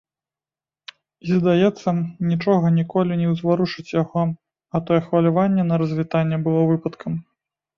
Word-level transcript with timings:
І, 0.93 1.29
здаецца, 1.41 1.89
нічога 2.31 2.71
ніколі 2.79 3.19
не 3.21 3.27
ўзварушыць 3.33 3.87
яго, 4.01 4.21
а 4.75 4.83
тое 4.89 4.99
хваляванне 5.11 5.63
на 5.69 5.75
развітанні 5.83 6.37
было 6.49 6.61
выпадкам. 6.73 7.13